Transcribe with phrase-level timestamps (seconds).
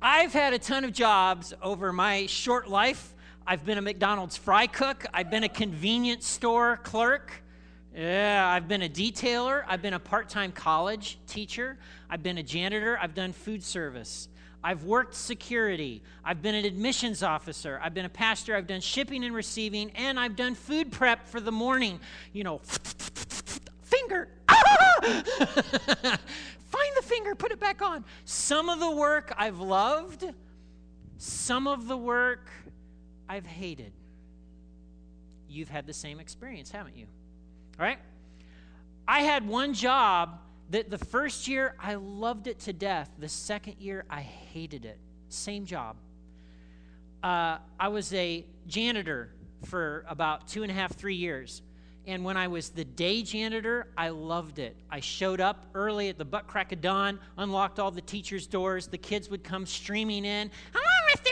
[0.00, 3.16] I've had a ton of jobs over my short life.
[3.44, 7.32] I've been a McDonald's fry cook, I've been a convenience store clerk.
[7.96, 12.44] Yeah, I've been a detailer, I've been a part time college teacher, I've been a
[12.44, 14.28] janitor, I've done food service.
[14.62, 16.02] I've worked security.
[16.24, 17.80] I've been an admissions officer.
[17.80, 18.56] I've been a pastor.
[18.56, 19.92] I've done shipping and receiving.
[19.92, 22.00] And I've done food prep for the morning.
[22.32, 22.58] You know,
[23.84, 24.28] finger.
[26.68, 28.04] Find the finger, put it back on.
[28.24, 30.24] Some of the work I've loved,
[31.16, 32.50] some of the work
[33.28, 33.92] I've hated.
[35.48, 37.06] You've had the same experience, haven't you?
[37.78, 37.98] All right?
[39.06, 40.40] I had one job
[40.70, 43.10] that the first year I loved it to death.
[43.18, 44.98] The second year I hated it.
[45.30, 45.96] Same job.
[47.22, 49.30] Uh, I was a janitor
[49.64, 51.62] for about two and a half, three years.
[52.08, 54.74] And when I was the day janitor, I loved it.
[54.90, 58.86] I showed up early at the butt crack of dawn, unlocked all the teachers' doors.
[58.86, 60.50] The kids would come streaming in.
[60.72, 61.28] Hello, Mr.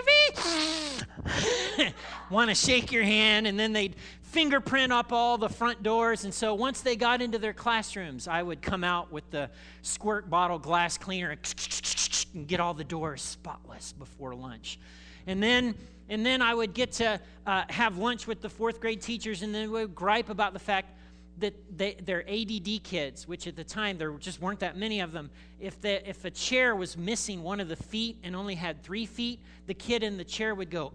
[1.80, 1.94] V.
[2.30, 6.24] Want to shake your hand, and then they'd fingerprint up all the front doors.
[6.24, 9.48] And so once they got into their classrooms, I would come out with the
[9.80, 14.78] squirt bottle glass cleaner and get all the doors spotless before lunch.
[15.26, 15.74] And then
[16.08, 19.54] and then I would get to uh, have lunch with the fourth grade teachers, and
[19.54, 20.92] then we would gripe about the fact
[21.38, 25.12] that they, they're ADD kids, which at the time there just weren't that many of
[25.12, 25.30] them.
[25.60, 29.04] If, the, if a chair was missing one of the feet and only had three
[29.04, 30.92] feet, the kid in the chair would go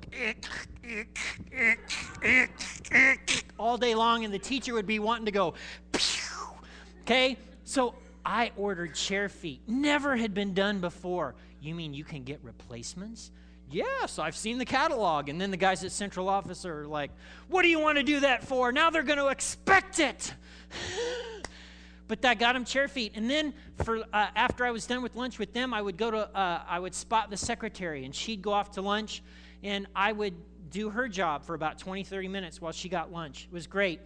[3.59, 5.53] all day long, and the teacher would be wanting to go,
[7.01, 7.37] okay?
[7.63, 7.93] So
[8.25, 9.61] I ordered chair feet.
[9.67, 11.35] Never had been done before.
[11.61, 13.31] You mean you can get replacements?
[13.71, 15.29] Yes, I've seen the catalog.
[15.29, 17.11] And then the guys at central office are like,
[17.47, 18.71] What do you want to do that for?
[18.71, 20.33] Now they're going to expect it.
[22.07, 23.13] but that got them chair feet.
[23.15, 26.11] And then for uh, after I was done with lunch with them, I would go
[26.11, 29.23] to uh, I would spot the secretary, and she'd go off to lunch,
[29.63, 30.33] and I would
[30.69, 33.47] do her job for about 20, 30 minutes while she got lunch.
[33.49, 33.99] It was great.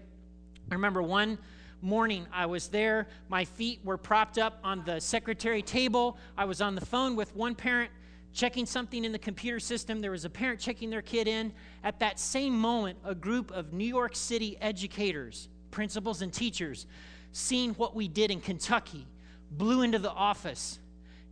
[0.69, 1.38] I remember one
[1.81, 3.07] morning I was there.
[3.29, 6.18] My feet were propped up on the secretary table.
[6.38, 7.91] I was on the phone with one parent
[8.35, 10.01] checking something in the computer system.
[10.01, 11.53] There was a parent checking their kid in.
[11.84, 16.85] At that same moment, a group of New York City educators, principals, and teachers,
[17.31, 19.07] seeing what we did in Kentucky,
[19.51, 20.79] blew into the office.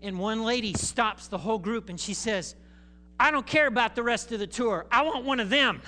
[0.01, 2.55] And one lady stops the whole group and she says,
[3.19, 4.85] I don't care about the rest of the tour.
[4.89, 5.81] I want one of them.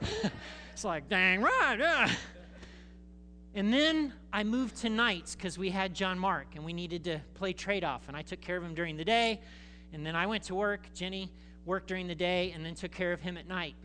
[0.72, 1.76] it's like, dang right.
[1.78, 2.10] Yeah.
[3.54, 7.20] And then I moved to nights because we had John Mark and we needed to
[7.34, 8.08] play trade off.
[8.08, 9.40] And I took care of him during the day.
[9.94, 10.88] And then I went to work.
[10.92, 11.30] Jenny
[11.64, 13.76] worked during the day and then took care of him at night.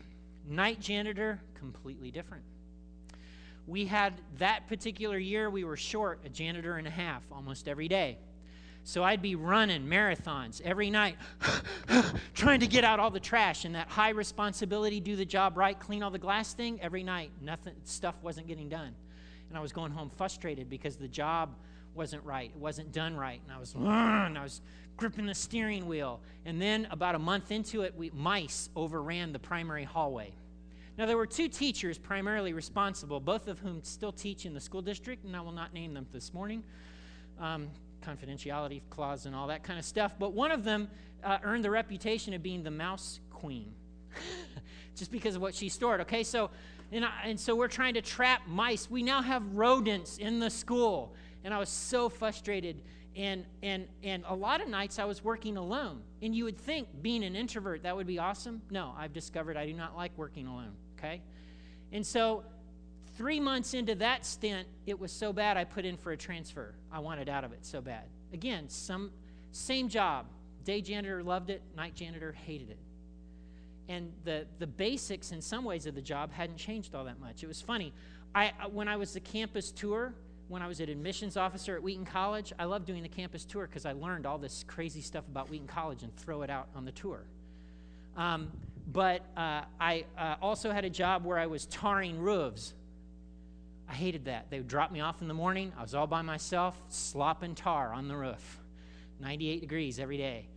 [0.46, 2.42] Night janitor, completely different.
[3.66, 7.86] We had that particular year, we were short a janitor and a half almost every
[7.86, 8.18] day.
[8.82, 11.16] So I'd be running marathons every night,
[12.34, 15.78] trying to get out all the trash and that high responsibility, do the job right,
[15.78, 17.30] clean all the glass thing every night.
[17.40, 18.94] Nothing, stuff wasn't getting done.
[19.48, 21.54] And I was going home frustrated because the job
[21.94, 22.50] wasn't right.
[22.54, 23.40] It wasn't done right.
[23.44, 24.60] And I was, and I was
[24.96, 26.20] gripping the steering wheel.
[26.44, 30.32] And then about a month into it, we, mice overran the primary hallway.
[30.98, 34.82] Now, there were two teachers primarily responsible, both of whom still teach in the school
[34.82, 36.62] district, and I will not name them this morning.
[37.38, 37.68] Um,
[38.02, 40.14] confidentiality clause and all that kind of stuff.
[40.18, 40.88] But one of them
[41.24, 43.72] uh, earned the reputation of being the mouse queen,
[44.96, 46.00] just because of what she stored.
[46.02, 46.50] Okay, so
[46.92, 48.90] and, I, and so we're trying to trap mice.
[48.90, 51.14] We now have rodents in the school,
[51.44, 52.82] and I was so frustrated.
[53.16, 56.02] And and and a lot of nights i was working alone.
[56.22, 58.62] And you would think being an introvert that would be awesome.
[58.70, 61.20] No i've discovered i do not like working alone okay?
[61.92, 62.44] And so
[63.16, 66.74] three months into that stint it was so bad i put in for a transfer.
[66.92, 68.04] I wanted out of it so bad.
[68.32, 69.10] Again some
[69.50, 70.26] same job.
[70.64, 72.78] Day janitor loved it night janitor hated it.
[73.88, 77.42] And the the basics in some ways of the job hadn't changed all that much.
[77.42, 77.92] It was funny.
[78.36, 80.14] I when i was the campus tour
[80.50, 83.68] when I was an admissions officer at Wheaton College, I loved doing the campus tour
[83.68, 86.84] because I learned all this crazy stuff about Wheaton College and throw it out on
[86.84, 87.22] the tour.
[88.16, 88.50] Um,
[88.88, 92.74] but uh, I uh, also had a job where I was tarring roofs.
[93.88, 94.50] I hated that.
[94.50, 95.72] They would drop me off in the morning.
[95.78, 98.58] I was all by myself, slopping tar on the roof.
[99.20, 100.48] 98 degrees every day.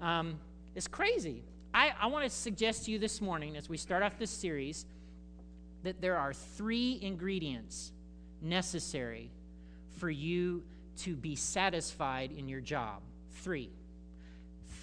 [0.00, 0.38] Um,
[0.74, 1.44] it's crazy.
[1.74, 4.86] I, I want to suggest to you this morning, as we start off this series,
[5.82, 7.92] that there are three ingredients
[8.40, 9.30] necessary
[9.98, 10.62] for you
[10.98, 13.02] to be satisfied in your job.
[13.42, 13.70] Three.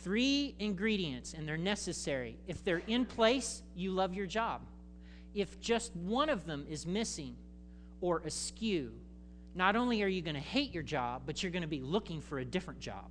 [0.03, 2.37] Three ingredients, and they're necessary.
[2.47, 4.61] If they're in place, you love your job.
[5.33, 7.35] If just one of them is missing
[8.01, 8.91] or askew,
[9.55, 12.21] not only are you going to hate your job, but you're going to be looking
[12.21, 13.05] for a different job.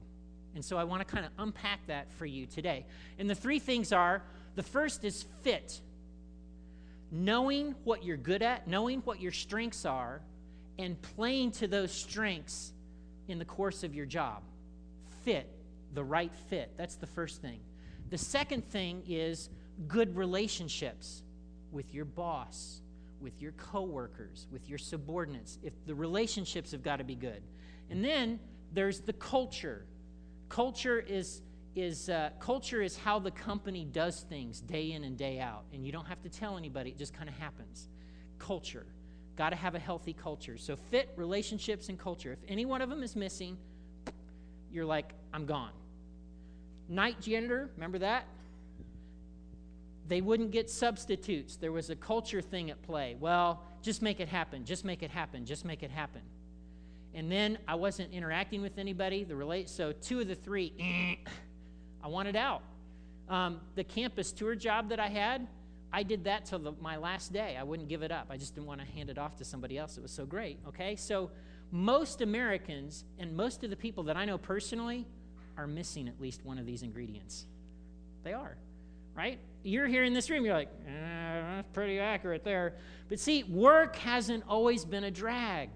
[0.55, 2.87] And so I want to kind of unpack that for you today.
[3.19, 4.23] And the three things are
[4.57, 5.81] the first is fit.
[7.11, 10.21] Knowing what you're good at, knowing what your strengths are,
[10.79, 12.73] and playing to those strengths
[13.27, 14.43] in the course of your job.
[15.25, 15.49] Fit,
[15.95, 16.73] the right fit.
[16.77, 17.61] That's the first thing.
[18.11, 19.51] The second thing is
[19.87, 21.23] good relationships
[21.73, 22.81] with your boss,
[23.21, 25.59] with your coworkers, with your subordinates.
[25.63, 27.43] If the relationships have got to be good.
[27.91, 28.41] And then
[28.73, 29.85] there's the culture.
[30.49, 31.43] Culture is
[31.75, 35.87] is uh, culture is how the company does things day in and day out, and
[35.87, 37.89] you don't have to tell anybody; it just kind of happens.
[38.39, 38.87] Culture,
[39.39, 40.59] got to have a healthy culture.
[40.59, 42.33] So fit relationships and culture.
[42.33, 43.57] If any one of them is missing,
[44.71, 45.71] you're like, I'm gone.
[46.89, 48.27] Night janitor, remember that?
[50.09, 51.57] They wouldn't get substitutes.
[51.57, 53.17] There was a culture thing at play.
[53.21, 54.65] Well, just make it happen.
[54.65, 55.47] Just make it happen.
[55.47, 56.23] Just make it happen.
[57.15, 59.23] And then I wasn't interacting with anybody.
[59.23, 60.73] The relate so two of the three,
[62.03, 62.63] I wanted out.
[63.29, 65.47] Um, the campus tour job that I had,
[65.93, 67.57] I did that till the, my last day.
[67.59, 68.27] I wouldn't give it up.
[68.31, 69.97] I just didn't want to hand it off to somebody else.
[69.97, 70.59] It was so great.
[70.69, 71.31] Okay, so
[71.71, 75.07] most Americans and most of the people that I know personally
[75.57, 77.47] are missing at least one of these ingredients.
[78.23, 78.57] They are,
[79.15, 79.39] right?
[79.63, 80.45] You're here in this room.
[80.45, 82.75] You're like, eh, that's pretty accurate there.
[83.09, 85.71] But see, work hasn't always been a drag.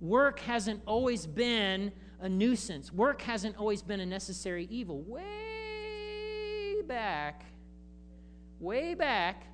[0.00, 2.92] Work hasn't always been a nuisance.
[2.92, 5.02] Work hasn't always been a necessary evil.
[5.02, 7.44] Way back,
[8.60, 9.44] way back,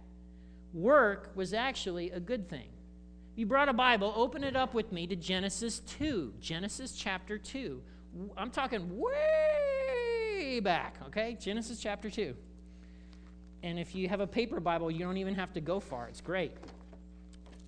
[0.73, 2.69] work was actually a good thing.
[3.37, 6.35] You brought a Bible, open it up with me to Genesis 2.
[6.41, 7.81] Genesis chapter 2.
[8.37, 11.37] I'm talking way back, okay?
[11.39, 12.35] Genesis chapter 2.
[13.63, 16.09] And if you have a paper Bible, you don't even have to go far.
[16.09, 16.53] It's great.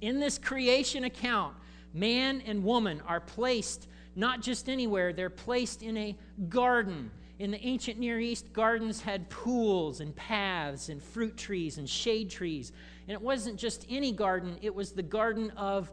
[0.00, 1.54] In this creation account,
[1.92, 3.88] man and woman are placed
[4.18, 6.16] not just anywhere, they're placed in a
[6.48, 7.10] garden.
[7.38, 12.30] In the ancient Near East, gardens had pools and paths and fruit trees and shade
[12.30, 12.72] trees.
[13.06, 15.92] And it wasn't just any garden, it was the Garden of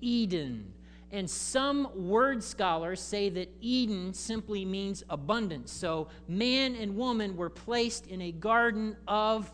[0.00, 0.72] Eden.
[1.12, 5.70] And some word scholars say that Eden simply means abundance.
[5.70, 9.52] So man and woman were placed in a garden of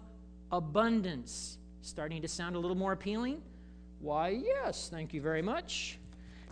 [0.51, 1.59] abundance.
[1.83, 3.43] Starting to sound a little more appealing?
[3.99, 5.99] Why, yes, thank you very much.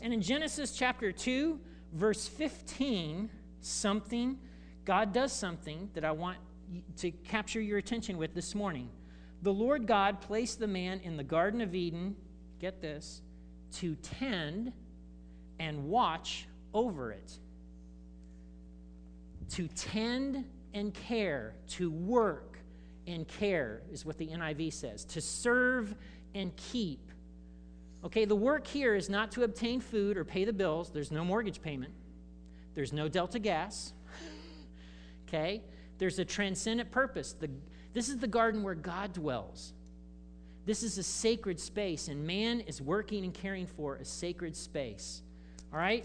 [0.02, 1.58] And in Genesis chapter 2,
[1.94, 4.38] verse 15, something,
[4.84, 6.38] God does something that I want
[6.98, 8.88] to capture your attention with this morning.
[9.42, 12.16] The Lord God placed the man in the Garden of Eden,
[12.60, 13.22] get this,
[13.76, 14.72] to tend
[15.58, 17.38] and watch over it.
[19.50, 20.44] To tend
[20.74, 22.58] and care, to work
[23.06, 25.94] and care is what the NIV says, to serve
[26.34, 27.10] and keep
[28.02, 30.90] Okay, the work here is not to obtain food or pay the bills.
[30.90, 31.92] There's no mortgage payment,
[32.74, 33.92] there's no Delta gas.
[35.30, 35.62] Okay,
[35.98, 37.34] there's a transcendent purpose.
[37.38, 37.48] The,
[37.92, 39.72] this is the garden where God dwells.
[40.66, 45.22] This is a sacred space, and man is working and caring for a sacred space.
[45.72, 46.04] All right?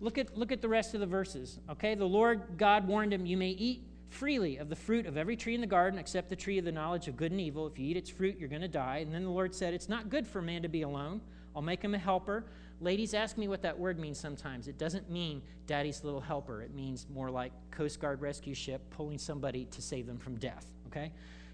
[0.00, 1.58] Look at, look at the rest of the verses.
[1.68, 1.96] Okay?
[1.96, 5.56] The Lord God warned him, You may eat freely of the fruit of every tree
[5.56, 7.66] in the garden except the tree of the knowledge of good and evil.
[7.66, 8.98] If you eat its fruit, you're going to die.
[8.98, 11.20] And then the Lord said, It's not good for man to be alone.
[11.56, 12.44] I'll make him a helper.
[12.80, 14.68] Ladies ask me what that word means sometimes.
[14.68, 19.18] It doesn't mean daddy's little helper, it means more like Coast Guard rescue ship pulling
[19.18, 20.66] somebody to save them from death.
[20.86, 21.12] Okay?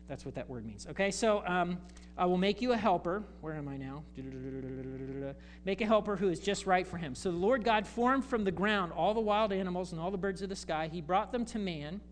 [0.09, 0.87] That's what that word means.
[0.91, 1.79] Okay, so um,
[2.19, 3.23] I will make you a helper.
[3.41, 4.03] Where am I now?
[5.65, 7.15] Make a helper who is just right for him.
[7.15, 10.19] So the Lord God formed from the ground all the wild animals and all the
[10.19, 10.91] birds of the sky.
[10.93, 12.03] He brought them to man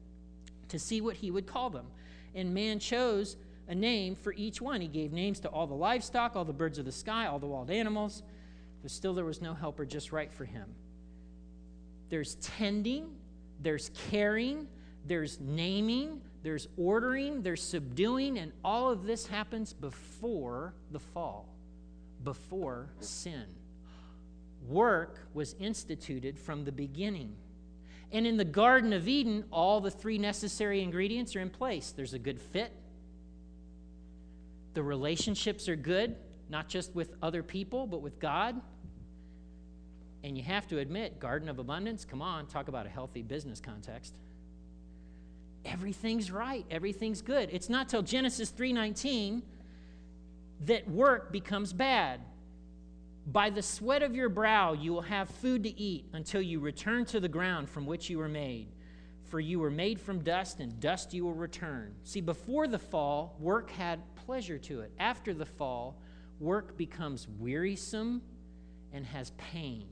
[0.69, 1.87] to see what he would call them.
[2.35, 3.37] And man chose
[3.69, 4.81] a name for each one.
[4.81, 7.47] He gave names to all the livestock, all the birds of the sky, all the
[7.47, 8.23] wild animals,
[8.82, 10.74] but still there was no helper just right for him.
[12.10, 13.14] There's tending,
[13.60, 14.66] there's caring,
[15.06, 21.48] there's naming, there's ordering, there's subduing, and all of this happens before the fall,
[22.24, 23.46] before sin.
[24.68, 27.34] Work was instituted from the beginning.
[28.10, 31.92] And in the Garden of Eden, all the three necessary ingredients are in place.
[31.96, 32.72] There's a good fit,
[34.74, 36.16] the relationships are good,
[36.52, 38.61] not just with other people, but with God.
[40.23, 43.59] And you have to admit, Garden of Abundance, come on, talk about a healthy business
[43.59, 44.14] context.
[45.64, 47.49] Everything's right, everything's good.
[47.52, 49.42] It's not till Genesis 3:19
[50.66, 52.21] that work becomes bad.
[53.26, 57.04] By the sweat of your brow you will have food to eat until you return
[57.06, 58.68] to the ground from which you were made.
[59.25, 61.94] For you were made from dust, and dust you will return.
[62.04, 64.92] See, before the fall, work had pleasure to it.
[64.99, 66.01] After the fall,
[66.42, 68.20] work becomes wearisome
[68.92, 69.87] and has pain.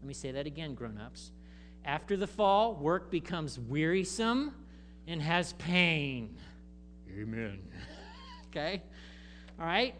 [0.00, 1.32] Let me say that again, grown ups.
[1.84, 4.54] After the fall, work becomes wearisome
[5.06, 6.36] and has pain.
[7.18, 7.60] Amen.
[8.50, 8.82] okay?
[9.58, 9.94] All right?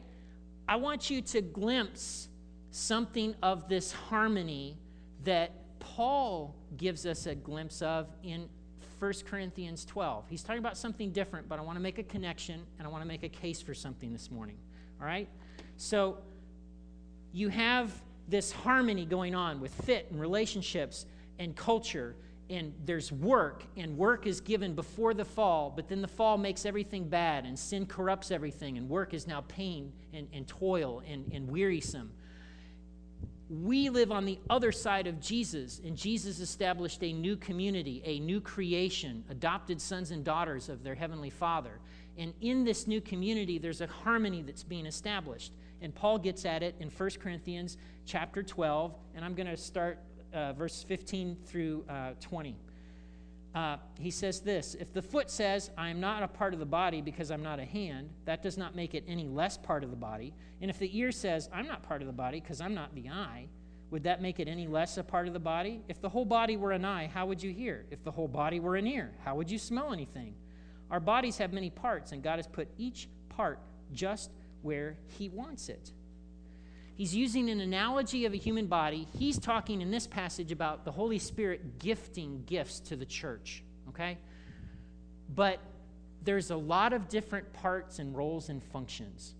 [0.68, 2.28] I want you to glimpse
[2.70, 4.76] something of this harmony
[5.24, 8.48] that Paul gives us a glimpse of in
[8.98, 10.24] 1 Corinthians 12.
[10.28, 13.02] He's talking about something different, but I want to make a connection and I want
[13.02, 14.56] to make a case for something this morning.
[15.00, 15.28] All right?
[15.76, 16.18] So
[17.32, 17.92] you have
[18.28, 21.06] this harmony going on with fit and relationships
[21.38, 22.16] and culture
[22.48, 26.64] and there's work, and work is given before the fall, but then the fall makes
[26.64, 31.30] everything bad, and sin corrupts everything, and work is now pain and, and toil and,
[31.32, 32.12] and wearisome.
[33.48, 38.20] We live on the other side of Jesus, and Jesus established a new community, a
[38.20, 41.80] new creation, adopted sons and daughters of their Heavenly Father.
[42.16, 45.52] And in this new community, there's a harmony that's being established.
[45.80, 49.98] And Paul gets at it in 1 Corinthians chapter 12, and I'm going to start
[50.32, 52.56] uh, verse 15 through uh, 20.
[53.54, 56.66] Uh, he says this If the foot says, I am not a part of the
[56.66, 59.90] body because I'm not a hand, that does not make it any less part of
[59.90, 60.34] the body.
[60.60, 63.08] And if the ear says, I'm not part of the body because I'm not the
[63.08, 63.48] eye,
[63.90, 65.80] would that make it any less a part of the body?
[65.88, 67.86] If the whole body were an eye, how would you hear?
[67.90, 70.34] If the whole body were an ear, how would you smell anything?
[70.90, 73.60] Our bodies have many parts, and God has put each part
[73.92, 74.30] just
[74.66, 75.92] where He wants it.
[76.96, 79.06] He's using an analogy of a human body.
[79.18, 84.18] He's talking in this passage about the Holy Spirit gifting gifts to the church, okay?
[85.34, 85.60] But
[86.24, 89.34] there's a lot of different parts and roles and functions.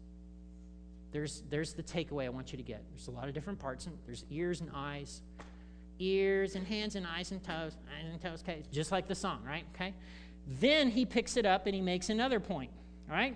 [1.12, 2.84] There's, there's the takeaway I want you to get.
[2.90, 5.22] There's a lot of different parts, and there's ears and eyes,
[5.98, 8.62] ears and hands and eyes and toes, eyes and toes, okay?
[8.70, 9.64] Just like the song, right?
[9.74, 9.94] Okay?
[10.60, 12.70] Then he picks it up and he makes another point,
[13.08, 13.34] all right?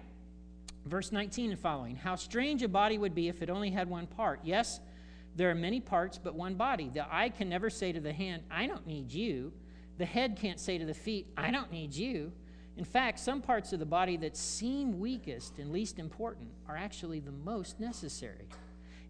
[0.86, 4.06] Verse 19 and following How strange a body would be if it only had one
[4.06, 4.40] part.
[4.44, 4.80] Yes,
[5.36, 6.90] there are many parts, but one body.
[6.92, 9.52] The eye can never say to the hand, I don't need you.
[9.98, 12.32] The head can't say to the feet, I don't need you.
[12.76, 17.20] In fact, some parts of the body that seem weakest and least important are actually
[17.20, 18.48] the most necessary.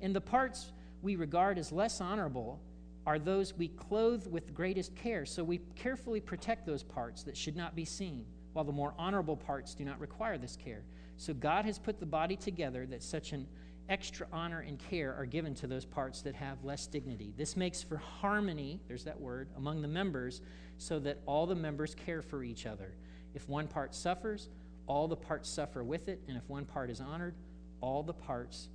[0.01, 0.73] And the parts
[1.03, 2.61] we regard as less honorable
[3.07, 5.25] are those we clothe with greatest care.
[5.25, 9.37] So we carefully protect those parts that should not be seen, while the more honorable
[9.37, 10.83] parts do not require this care.
[11.17, 13.47] So God has put the body together that such an
[13.89, 17.35] extra honor and care are given to those parts that have less dignity.
[17.37, 20.41] This makes for harmony, there's that word, among the members,
[20.79, 22.95] so that all the members care for each other.
[23.35, 24.49] If one part suffers,
[24.87, 27.35] all the parts suffer with it, and if one part is honored,
[27.81, 28.69] all the parts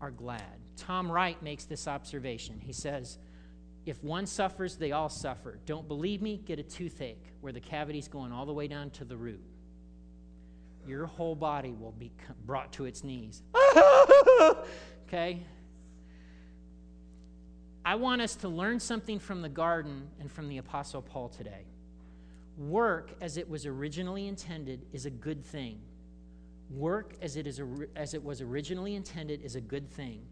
[0.00, 0.60] are glad.
[0.76, 2.60] Tom Wright makes this observation.
[2.60, 3.18] He says,
[3.90, 5.58] If one suffers, they all suffer.
[5.66, 6.40] Don't believe me?
[6.46, 9.42] Get a toothache where the cavity's going all the way down to the root
[10.86, 12.10] your whole body will be
[12.46, 13.42] brought to its knees.
[15.06, 15.42] okay?
[17.84, 21.64] I want us to learn something from the garden and from the Apostle Paul today.
[22.58, 25.80] Work, as it was originally intended, is a good thing.
[26.70, 27.60] Work, as it, is,
[27.96, 30.22] as it was originally intended, is a good thing.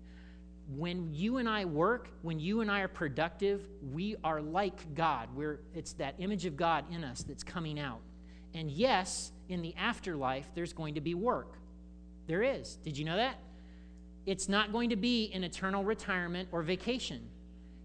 [0.77, 5.29] When you and I work, when you and I are productive, we are like God.
[5.35, 8.01] We're, it's that image of God in us that's coming out.
[8.55, 11.55] And yes, in the afterlife, there's going to be work.
[12.27, 12.77] There is.
[12.77, 13.39] Did you know that?
[14.27, 17.27] It's not going to be an eternal retirement or vacation.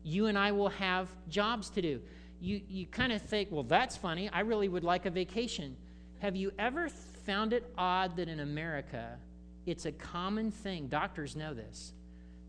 [0.04, 2.02] You and I will have jobs to do.
[2.42, 4.30] You, you kind of think, well, that's funny.
[4.30, 5.78] I really would like a vacation.
[6.20, 6.90] Have you ever
[7.26, 9.18] found it odd that in America,
[9.66, 11.94] it's a common thing, doctors know this,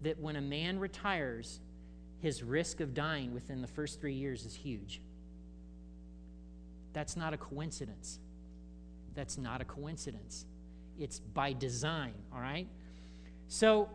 [0.05, 1.61] that when a man retires,
[2.21, 5.01] his risk of dying within the first three years is huge?
[6.93, 8.19] That's not a coincidence.
[9.15, 10.47] That's not a coincidence.
[10.99, 12.69] It's by design, all right?
[13.49, 13.89] So,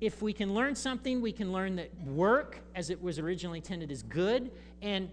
[0.00, 3.90] if we can learn something, we can learn that work, as it was originally intended,
[3.90, 4.52] is good.
[4.80, 5.10] And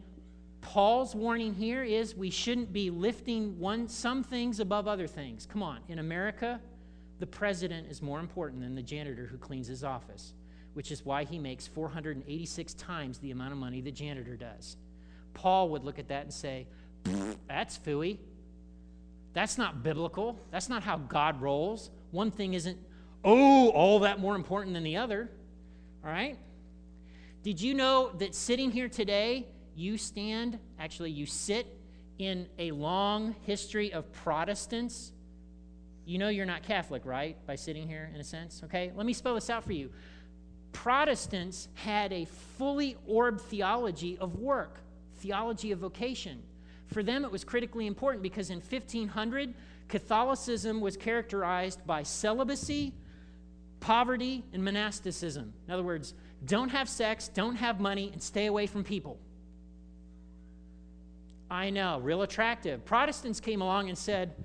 [0.61, 5.47] Paul's warning here is we shouldn't be lifting one, some things above other things.
[5.51, 6.59] Come on, in America,
[7.19, 10.33] the president is more important than the janitor who cleans his office,
[10.73, 14.77] which is why he makes 486 times the amount of money the janitor does.
[15.33, 16.67] Paul would look at that and say,
[17.47, 18.17] That's fooey.
[19.33, 20.39] That's not biblical.
[20.49, 21.91] That's not how God rolls.
[22.11, 22.77] One thing isn't,
[23.23, 25.29] oh, all that more important than the other.
[26.03, 26.37] All right?
[27.43, 29.45] Did you know that sitting here today,
[29.75, 31.67] you stand, actually, you sit
[32.17, 35.11] in a long history of Protestants?
[36.05, 37.35] You know you're not Catholic, right?
[37.47, 38.91] By sitting here, in a sense, okay?
[38.95, 39.89] Let me spell this out for you.
[40.71, 44.79] Protestants had a fully orbed theology of work,
[45.15, 46.43] theology of vocation.
[46.87, 49.53] For them, it was critically important because in 1500,
[49.87, 52.93] Catholicism was characterized by celibacy,
[53.79, 55.53] poverty, and monasticism.
[55.67, 56.13] In other words,
[56.45, 59.19] don't have sex, don't have money, and stay away from people.
[61.49, 62.83] I know, real attractive.
[62.85, 64.35] Protestants came along and said,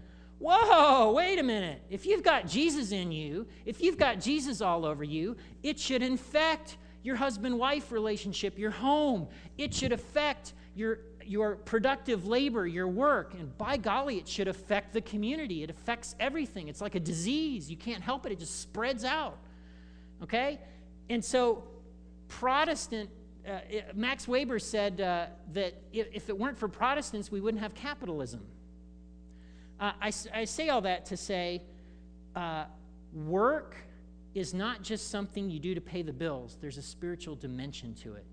[0.41, 1.83] Whoa, wait a minute.
[1.91, 6.03] If you've got Jesus in you, if you've got Jesus all over you, it should
[6.03, 9.29] infect your husband wife relationship, your home.
[9.59, 13.35] It should affect your, your productive labor, your work.
[13.35, 15.63] And by golly, it should affect the community.
[15.63, 16.69] It affects everything.
[16.69, 17.71] It's like a disease.
[17.71, 19.37] You can't help it, it just spreads out.
[20.23, 20.59] Okay?
[21.11, 21.65] And so,
[22.29, 23.11] Protestant,
[23.47, 23.59] uh,
[23.95, 28.41] Max Weber said uh, that if, if it weren't for Protestants, we wouldn't have capitalism.
[29.81, 31.63] I, I, say all that to say
[32.37, 32.65] uh,
[33.15, 33.77] work
[34.35, 38.15] is not just something you do to pay the bills, there's a spiritual dimension to
[38.15, 38.27] it.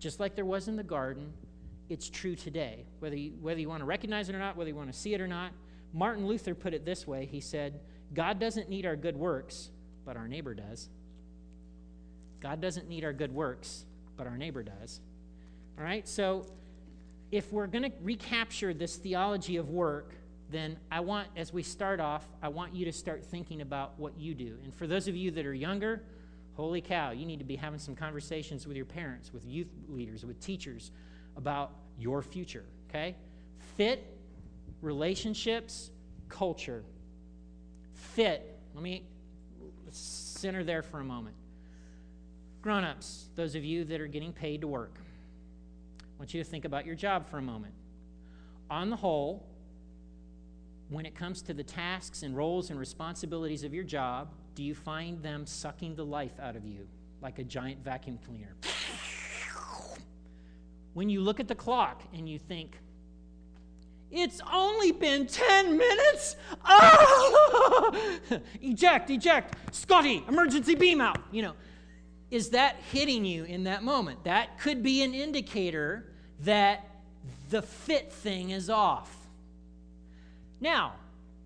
[0.00, 1.32] Just like there was in the garden,
[1.88, 2.84] it's true today.
[2.98, 5.14] Whether you, whether you want to recognize it or not, whether you want to see
[5.14, 5.52] it or not,
[5.92, 7.80] Martin Luther put it this way He said,
[8.12, 9.70] God doesn't need our good works,
[10.04, 10.88] but our neighbor does.
[12.40, 15.00] God doesn't need our good works, but our neighbor does.
[15.78, 16.06] All right?
[16.06, 16.46] So
[17.30, 20.14] if we're going to recapture this theology of work,
[20.50, 24.16] then I want, as we start off, I want you to start thinking about what
[24.18, 24.56] you do.
[24.62, 26.02] And for those of you that are younger,
[26.54, 30.24] holy cow, you need to be having some conversations with your parents, with youth leaders,
[30.24, 30.92] with teachers
[31.36, 33.16] about your future, okay?
[33.76, 34.04] Fit,
[34.82, 35.90] relationships,
[36.28, 36.84] culture.
[37.94, 39.02] Fit, let me
[39.90, 41.34] center there for a moment.
[42.62, 44.98] Grown ups, those of you that are getting paid to work.
[46.16, 47.74] I want you to think about your job for a moment.
[48.70, 49.46] On the whole,
[50.88, 54.74] when it comes to the tasks and roles and responsibilities of your job, do you
[54.74, 56.88] find them sucking the life out of you
[57.20, 58.56] like a giant vacuum cleaner?
[60.94, 62.78] When you look at the clock and you think,
[64.10, 66.36] it's only been 10 minutes.
[66.64, 68.16] Oh!
[68.62, 69.56] eject, eject.
[69.74, 71.18] Scotty, emergency beam out.
[71.30, 71.52] You know,
[72.30, 74.24] is that hitting you in that moment?
[74.24, 76.88] That could be an indicator that
[77.50, 79.14] the fit thing is off.
[80.60, 80.94] Now,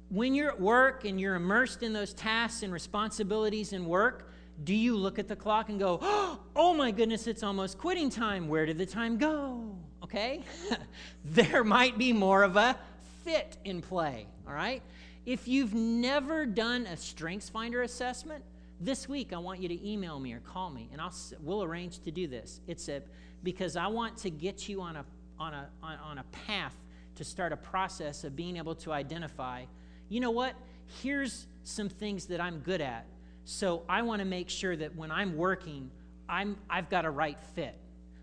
[0.09, 4.31] when you're at work and you're immersed in those tasks and responsibilities and work,
[4.65, 5.99] do you look at the clock and go,
[6.57, 8.49] oh my goodness, it's almost quitting time.
[8.49, 9.77] Where did the time go?
[10.03, 10.43] Okay?
[11.25, 12.77] there might be more of a
[13.25, 14.83] fit in play, all right?
[15.27, 18.43] If you've never done a Strengths Finder assessment,
[18.81, 22.01] this week I want you to email me or call me, and I'll we'll arrange
[22.01, 22.61] to do this.
[22.67, 23.03] It's a
[23.43, 25.05] because I want to get you on a
[25.39, 26.75] on a on, on a path
[27.17, 29.65] to start a process of being able to identify.
[30.09, 30.55] You know what?
[31.03, 33.07] Here's some things that I'm good at.
[33.45, 35.91] So I want to make sure that when I'm working,
[36.29, 37.77] I'm I've got a right fit.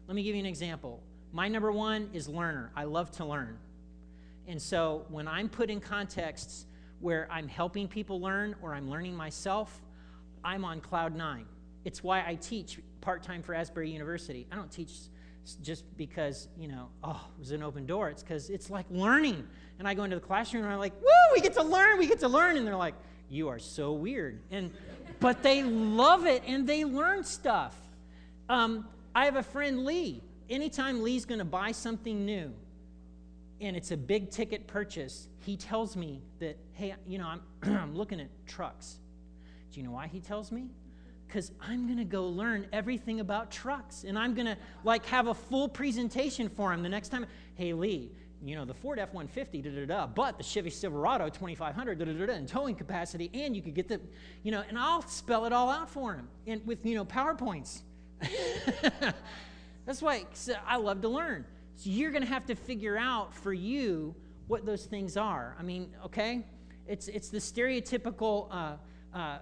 [0.07, 1.03] Let me give you an example.
[1.31, 2.71] My number one is learner.
[2.75, 3.59] I love to learn.
[4.47, 6.65] And so when I'm put in contexts
[6.99, 9.81] where I'm helping people learn or I'm learning myself,
[10.43, 11.45] I'm on cloud nine.
[11.85, 14.47] It's why I teach part time for Asbury University.
[14.51, 14.91] I don't teach
[15.61, 18.09] just because, you know, oh, it was an open door.
[18.09, 19.47] It's because it's like learning.
[19.79, 22.07] And I go into the classroom and I'm like, woo, we get to learn, we
[22.07, 22.57] get to learn.
[22.57, 22.95] And they're like,
[23.29, 24.41] you are so weird.
[24.51, 24.71] And
[25.19, 27.75] but they love it and they learn stuff.
[28.49, 30.21] Um, I have a friend, Lee.
[30.49, 32.53] Anytime Lee's going to buy something new
[33.59, 37.95] and it's a big ticket purchase, he tells me that, hey, you know, I'm, I'm
[37.95, 38.99] looking at trucks.
[39.71, 40.69] Do you know why he tells me?
[41.27, 45.27] Because I'm going to go learn everything about trucks and I'm going to like have
[45.27, 47.25] a full presentation for him the next time.
[47.55, 48.11] Hey, Lee,
[48.43, 52.05] you know, the Ford F 150, da da da, but the Chevy Silverado 2500, da
[52.05, 53.99] da da, and towing capacity, and you could get the,
[54.43, 57.81] you know, and I'll spell it all out for him and with, you know, PowerPoints.
[59.85, 60.25] That's why
[60.65, 61.45] I love to learn.
[61.75, 64.15] So you're going to have to figure out for you
[64.47, 65.55] what those things are.
[65.59, 66.45] I mean, okay?
[66.87, 68.47] It's, it's the stereotypical.
[68.51, 68.77] Uh,
[69.17, 69.39] uh,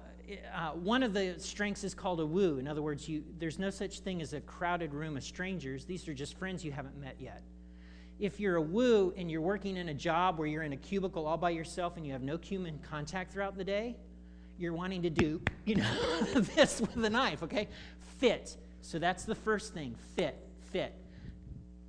[0.54, 2.58] uh, one of the strengths is called a woo.
[2.58, 5.86] In other words, you, there's no such thing as a crowded room of strangers.
[5.86, 7.44] These are just friends you haven't met yet.
[8.20, 11.26] If you're a woo and you're working in a job where you're in a cubicle
[11.26, 13.98] all by yourself and you have no human contact throughout the day,
[14.58, 16.22] you're wanting to do, you know,
[16.56, 17.68] this with a knife, okay?
[18.20, 18.56] Fit.
[18.82, 20.38] So that's the first thing fit,
[20.72, 20.94] fit.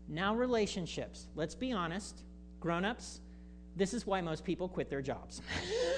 [0.08, 1.26] Now, relationships.
[1.34, 2.22] Let's be honest,
[2.60, 3.20] grown ups,
[3.76, 5.42] this is why most people quit their jobs.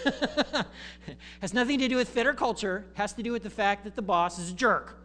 [1.41, 3.95] has nothing to do with fit or culture, has to do with the fact that
[3.95, 4.99] the boss is a jerk.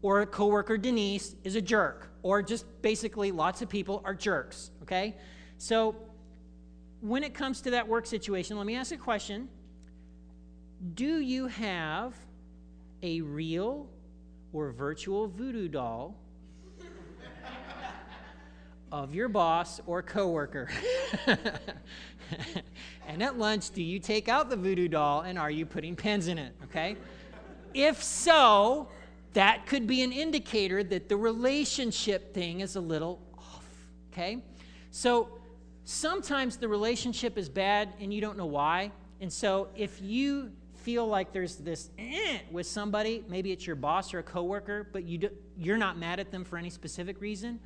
[0.00, 2.08] Or a coworker Denise is a jerk.
[2.22, 4.70] Or just basically lots of people are jerks.
[4.82, 5.16] Okay?
[5.58, 5.96] So
[7.00, 9.48] when it comes to that work situation, let me ask a question.
[10.94, 12.14] Do you have
[13.02, 13.88] a real
[14.52, 16.14] or virtual voodoo doll
[18.92, 20.68] of your boss or coworker?
[23.08, 26.28] and at lunch, do you take out the voodoo doll and are you putting pens
[26.28, 26.54] in it?
[26.64, 26.96] Okay?
[27.74, 28.88] If so,
[29.32, 33.66] that could be an indicator that the relationship thing is a little off.
[34.12, 34.42] Okay?
[34.90, 35.28] So
[35.84, 38.92] sometimes the relationship is bad and you don't know why.
[39.20, 44.14] And so if you feel like there's this eh, with somebody, maybe it's your boss
[44.14, 47.60] or a coworker, but you do, you're not mad at them for any specific reason,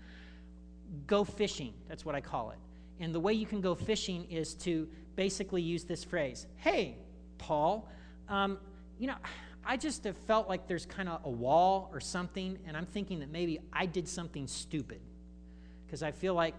[1.06, 1.74] go fishing.
[1.88, 2.58] That's what I call it.
[3.00, 6.96] And the way you can go fishing is to basically use this phrase Hey,
[7.38, 7.88] Paul,
[8.28, 8.58] um,
[8.98, 9.16] you know,
[9.66, 13.20] I just have felt like there's kind of a wall or something, and I'm thinking
[13.20, 15.00] that maybe I did something stupid.
[15.86, 16.54] Because I feel like,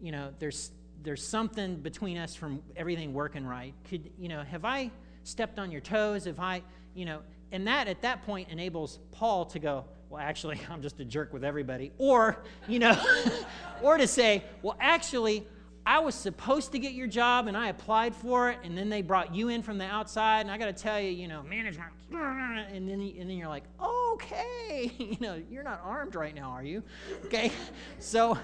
[0.00, 0.72] you know, there's
[1.02, 3.74] there's something between us from everything working right.
[3.88, 4.90] Could, you know, have I
[5.22, 6.24] stepped on your toes?
[6.24, 6.62] Have I,
[6.94, 7.20] you know,
[7.52, 11.32] and that at that point enables Paul to go, well, actually, I'm just a jerk
[11.32, 11.92] with everybody.
[11.98, 13.00] Or, you know,
[13.82, 15.46] or to say, well, actually,
[15.84, 19.02] I was supposed to get your job and I applied for it, and then they
[19.02, 21.92] brought you in from the outside, and I got to tell you, you know, management,
[22.12, 26.64] and then, and then you're like, okay, you know, you're not armed right now, are
[26.64, 26.82] you?
[27.26, 27.52] Okay,
[28.00, 28.36] so,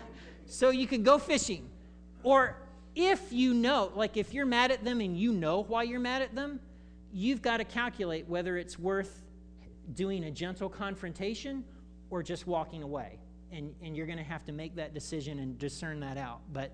[0.47, 1.69] so you can go fishing.
[2.23, 2.57] Or
[2.95, 6.23] if you know, like if you're mad at them and you know why you're mad
[6.23, 6.61] at them,
[7.13, 9.23] you've got to calculate whether it's worth
[9.95, 11.65] doing a gentle confrontation
[12.11, 13.19] or just walking away.
[13.53, 16.41] And, and you're going to have to make that decision and discern that out.
[16.53, 16.73] But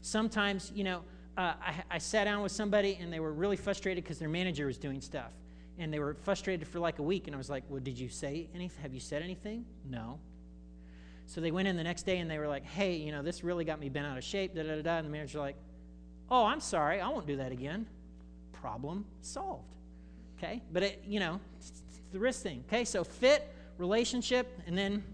[0.00, 1.02] sometimes, you know,
[1.36, 4.66] uh, I, I sat down with somebody and they were really frustrated because their manager
[4.66, 5.32] was doing stuff.
[5.78, 7.26] And they were frustrated for like a week.
[7.26, 8.82] And I was like, Well, did you say anything?
[8.82, 9.64] Have you said anything?
[9.88, 10.20] No.
[11.30, 13.44] So they went in the next day and they were like, hey, you know, this
[13.44, 14.82] really got me bent out of shape, da da da.
[14.82, 14.96] da.
[14.96, 15.54] And the manager's like,
[16.28, 17.86] oh, I'm sorry, I won't do that again.
[18.50, 19.76] Problem solved.
[20.36, 20.60] Okay?
[20.72, 22.64] But it, you know, it's the risk thing.
[22.66, 22.84] Okay?
[22.84, 25.04] So fit, relationship, and then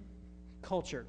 [0.67, 1.07] culture.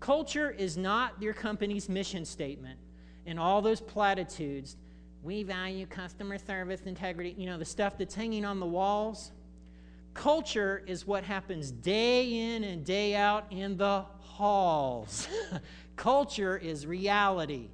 [0.00, 2.78] Culture is not your company's mission statement
[3.26, 4.76] and all those platitudes.
[5.22, 9.32] We value customer service integrity, you know, the stuff that's hanging on the walls
[10.16, 15.28] Culture is what happens day in and day out in the halls.
[15.96, 17.68] Culture is reality.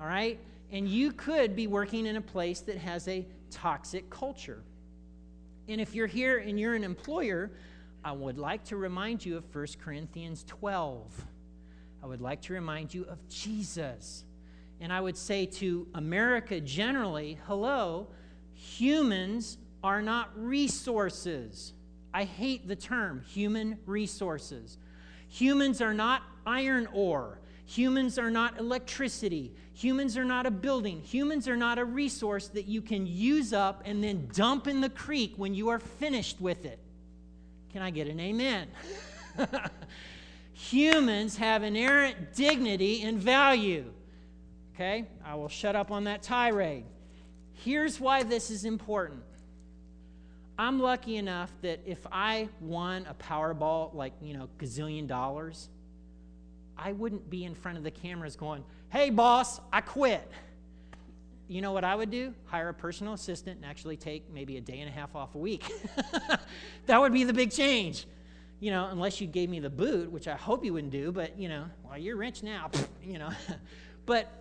[0.00, 0.40] All right?
[0.72, 4.62] And you could be working in a place that has a toxic culture.
[5.68, 7.50] And if you're here and you're an employer,
[8.04, 11.10] I would like to remind you of 1 Corinthians 12.
[12.02, 14.24] I would like to remind you of Jesus.
[14.78, 18.08] And I would say to America generally, hello,
[18.52, 21.72] humans are not resources.
[22.12, 24.76] I hate the term human resources.
[25.28, 27.38] Humans are not iron ore.
[27.64, 29.54] Humans are not electricity.
[29.72, 31.00] Humans are not a building.
[31.00, 34.90] Humans are not a resource that you can use up and then dump in the
[34.90, 36.78] creek when you are finished with it.
[37.74, 38.68] Can I get an amen?
[40.52, 43.92] Humans have inherent dignity and value.
[44.72, 45.06] Okay?
[45.24, 46.84] I will shut up on that tirade.
[47.52, 49.24] Here's why this is important
[50.56, 55.68] I'm lucky enough that if I won a Powerball, like, you know, gazillion dollars,
[56.78, 60.30] I wouldn't be in front of the cameras going, hey, boss, I quit.
[61.46, 62.34] You know what I would do?
[62.46, 65.38] Hire a personal assistant and actually take maybe a day and a half off a
[65.38, 65.70] week.
[66.86, 68.06] that would be the big change.
[68.60, 71.38] You know, unless you gave me the boot, which I hope you wouldn't do, but,
[71.38, 72.70] you know, well, you're rich now,
[73.04, 73.30] you know.
[74.06, 74.32] but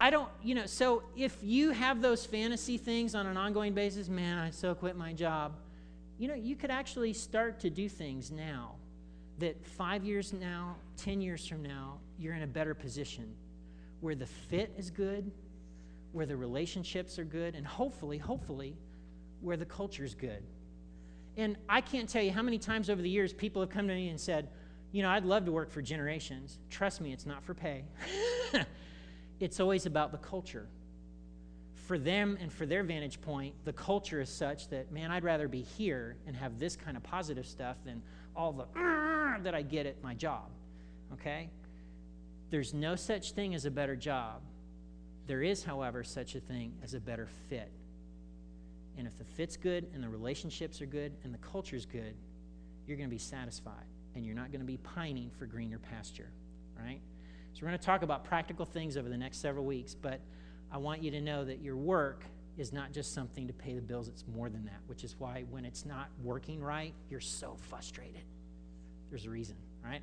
[0.00, 4.08] I don't, you know, so if you have those fantasy things on an ongoing basis,
[4.08, 5.54] man, I so quit my job,
[6.18, 8.76] you know, you could actually start to do things now
[9.38, 13.34] that five years now, 10 years from now, you're in a better position
[14.00, 15.30] where the fit is good,
[16.12, 18.76] where the relationships are good, and hopefully, hopefully,
[19.40, 20.42] where the culture is good.
[21.36, 23.94] And I can't tell you how many times over the years people have come to
[23.94, 24.48] me and said,
[24.92, 26.58] you know, I'd love to work for generations.
[26.68, 27.84] Trust me, it's not for pay.
[29.40, 30.68] it's always about the culture.
[31.86, 35.48] For them and for their vantage point, the culture is such that, man, I'd rather
[35.48, 38.02] be here and have this kind of positive stuff than
[38.36, 38.64] all the
[39.42, 40.50] that I get at my job.
[41.14, 41.48] Okay?
[42.50, 44.42] There's no such thing as a better job.
[45.26, 47.70] There is, however, such a thing as a better fit.
[48.98, 52.14] And if the fit's good and the relationships are good and the culture's good,
[52.86, 56.28] you're going to be satisfied and you're not going to be pining for greener pasture,
[56.78, 57.00] right?
[57.54, 60.20] So, we're going to talk about practical things over the next several weeks, but
[60.70, 62.24] I want you to know that your work
[62.58, 65.44] is not just something to pay the bills, it's more than that, which is why
[65.50, 68.22] when it's not working right, you're so frustrated.
[69.10, 69.56] There's a reason.